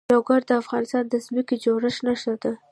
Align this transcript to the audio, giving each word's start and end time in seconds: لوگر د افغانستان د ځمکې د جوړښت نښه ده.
لوگر 0.13 0.41
د 0.49 0.51
افغانستان 0.61 1.03
د 1.09 1.15
ځمکې 1.25 1.55
د 1.57 1.61
جوړښت 1.63 1.99
نښه 2.07 2.33
ده. 2.43 2.51